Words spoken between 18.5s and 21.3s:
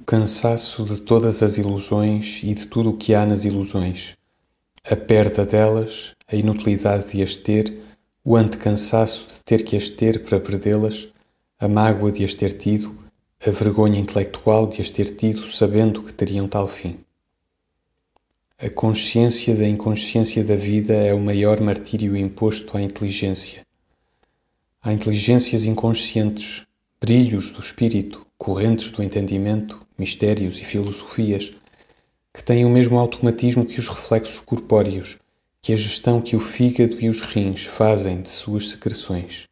A consciência da inconsciência da vida é o